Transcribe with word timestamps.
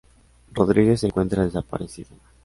Rodríguez 0.51 1.01
se 1.01 1.05
encuentra 1.05 1.43
desaparecido. 1.43 2.09